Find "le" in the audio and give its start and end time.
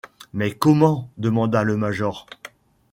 1.63-1.77